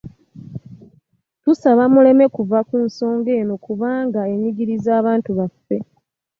Tusaba 1.43 1.83
muleme 1.93 2.25
kuva 2.35 2.59
ku 2.67 2.75
nsonga 2.85 3.31
eno 3.41 3.55
kubanga 3.65 4.19
enyigiriza 4.33 4.89
abantu 4.99 5.29
baffe 5.37 5.77